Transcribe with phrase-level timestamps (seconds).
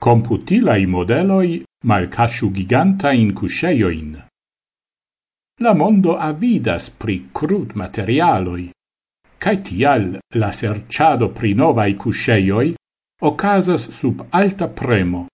[0.00, 4.16] Computilai modeloi malcasciu gigantain cusceioin.
[5.60, 8.70] La mondo avidas pri crud materialoi,
[9.36, 10.06] cae tial
[10.40, 12.72] la serciado pri novai cusceioi
[13.30, 15.26] ocasas sub alta premo.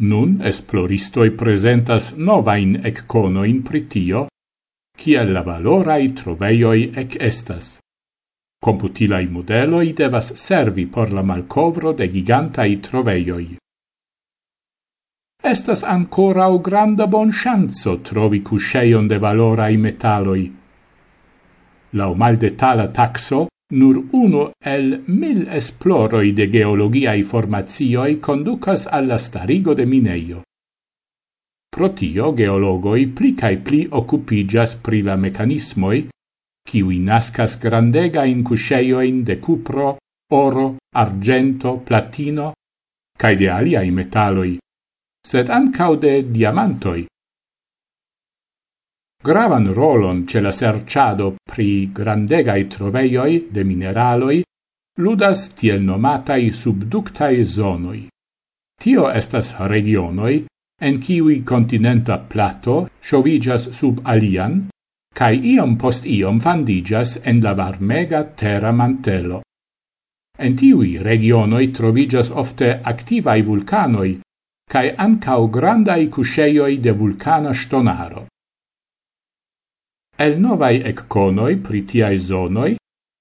[0.00, 4.26] Nun esploristoi presentas novain ecconoin pritio,
[4.98, 7.78] cia la valorai troveioi ec estas.
[8.58, 13.48] Computilai modeloi devas servi por la malcovro de gigantai troveioi
[15.46, 20.44] estas ancora o granda bon chanzo trovi cusceion de valorai metaloi.
[21.92, 29.74] Lau mal detala taxo, nur uno el mil esploroi de geologiai formazioi conducas alla starigo
[29.74, 30.42] de mineio.
[31.70, 36.08] Pro tio geologoi pli cae pli occupigas pri la mecanismoi,
[36.66, 39.96] kiwi nascas grandega in cusceioin de cupro,
[40.32, 42.52] oro, argento, platino,
[43.18, 44.56] cae de aliai metaloi,
[45.26, 47.06] sed ancau de diamantoi.
[49.26, 54.44] Gravan rolon ce la serciado pri grandegai troveioi de mineraloi
[55.02, 58.06] ludas tiel nomatai subductai zonoi.
[58.78, 60.44] Tio estas regionoi
[60.80, 64.68] en kiwi continenta plato shovigas sub alian,
[65.12, 69.40] cae iom post iom fandigas en la varmega terra mantelo.
[70.38, 74.20] En tiwi regionoi trovigas ofte activai vulcanoi,
[74.70, 78.26] cae ancau grandai cusceioi de vulcana stonaro.
[80.18, 82.76] El novai ecconoi pritiae zonoi,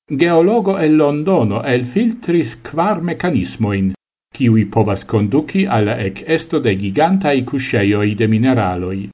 [0.09, 3.93] geologo el Londono el filtris quar mecanismoin,
[4.35, 9.09] kiwi povas conduci alla ec esto de gigantai cusceioi de mineraloi.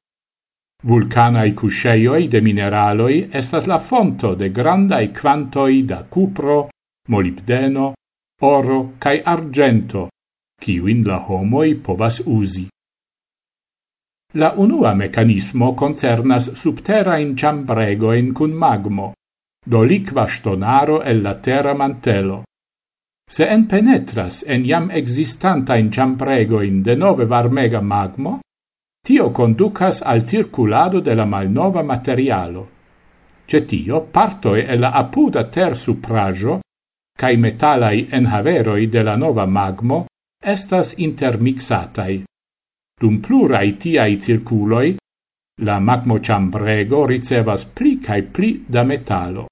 [0.84, 6.70] Vulcanai cusceioi de mineraloi estas la fonto de grandai quantoi da cupro,
[7.10, 7.94] molibdeno,
[8.42, 10.11] oro cae argento,
[10.62, 12.68] kiuin la homoi povas usi.
[14.34, 19.14] La unua mecanismo concernas subterain ciambregoin cun magmo,
[19.66, 22.44] do liqua stonaro el la terra mantelo.
[23.28, 28.40] Se en penetras en jam existanta in ciampregoin de nove varmega magmo,
[29.04, 32.68] tio conducas al circulado de la malnova materialo.
[33.46, 36.62] Cetio partoi e la apuda ter suprajo,
[37.18, 40.06] cae metalai enhaveroi de la nova magmo
[40.42, 42.24] estas intermixatai.
[43.00, 44.98] Dum plurai tiai circuloi,
[45.62, 49.46] la magmo chambrego ricevas pli cae pli da metalo.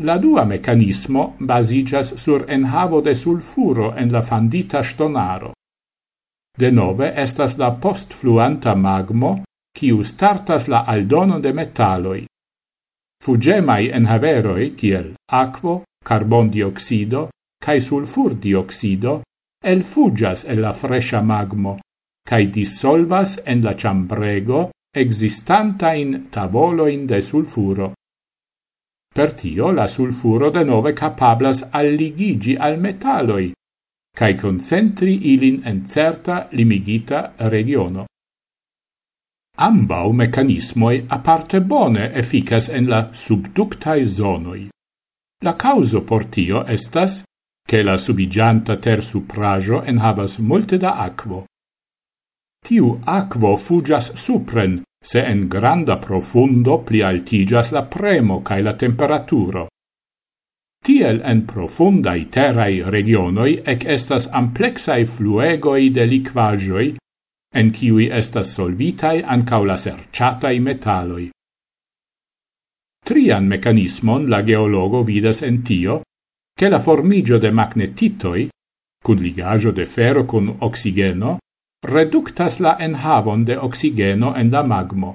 [0.00, 5.52] La dua mecanismo basigas sur enhavo de sulfuro en la fandita stonaro.
[6.56, 9.42] De nove estas la postfluanta magmo,
[9.76, 12.24] kiu startas la aldono de metaloi.
[13.22, 17.28] Fugemai enhaveroi, kiel aquo, carbon dioxido,
[17.60, 19.22] cae sulfur dioxido
[19.62, 21.78] el fugas el la fresha magmo,
[22.26, 27.92] cae dissolvas en la ciambrego existanta in tavoloin de sulfuro.
[29.14, 33.52] Per tio la sulfuro de nove capablas alligigi al metalloi,
[34.16, 38.06] cae concentri ilin en certa limigita regiono.
[39.56, 44.70] Ambau mecanismoi aparte bone efficas en la subductae zonoi.
[45.42, 47.24] La causo por tio estas
[47.70, 51.44] che la subigianta ter suprajo en havas multe da aquo.
[52.66, 59.68] Tiu aquo fugas supren, se en granda profundo pli altigas la premo cae la temperaturo.
[60.82, 66.96] Tiel en profundai terrai regionoi ec estas amplexai fluegoi de liquagioi,
[67.54, 71.30] en ciui estas solvitai ancau la serciatai metaloi.
[73.06, 76.02] Trian mecanismon la geologo vidas en tio,
[76.60, 78.50] che la formigio de magnetitoi,
[79.02, 81.38] cun ligajo de ferro cun oxigeno,
[81.88, 85.14] reductas la enhavon de oxigeno en la magmo.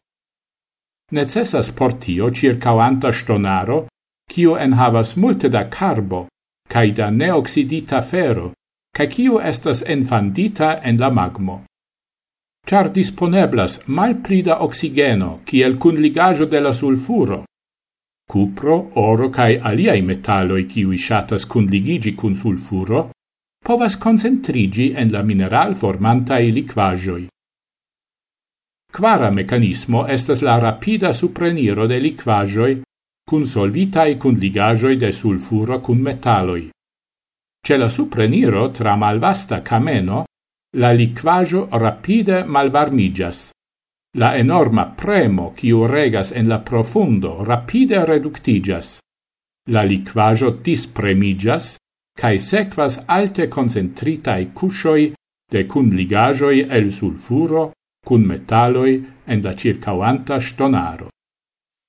[1.11, 3.85] Necessas portio circauanta stonaro,
[4.25, 6.25] quiu enhavas multe da carbo,
[6.67, 8.53] cae da neoxidita ferro,
[8.91, 11.63] cae quiu estas enfandita en la magmo.
[12.65, 17.45] Char disponeblas mal prida oxigeno, kiel cun ligajo de la sulfuro,
[18.25, 23.11] Cupro, oro cae aliai metalloi ciui shatas cunligigi cun sulfuro,
[23.63, 27.27] povas concentrigi en la mineral formantai liquagioi.
[28.91, 32.81] Quara mecanismo estas la rapida supreniro de liquagioi
[33.25, 36.69] cun solvitai cun ligagioi de sulfuro cun metalloi.
[37.65, 40.25] Ce la supreniro tra malvasta cameno,
[40.77, 43.54] la liquagio rapide malvarmigas.
[44.17, 49.01] La enorma premo quiu regas en la profundo rapide reductigas.
[49.67, 51.75] La liquajo dispremigas,
[52.15, 55.09] cae sequas alte concentritae cuscioi
[55.51, 57.73] de cunligajoi el sulfuro
[58.07, 61.09] cun metalloi en la circauanta stonaro.